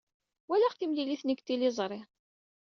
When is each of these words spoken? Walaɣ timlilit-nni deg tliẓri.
Walaɣ 0.47 0.73
timlilit-nni 0.75 1.33
deg 1.35 1.39
tliẓri. 1.41 1.99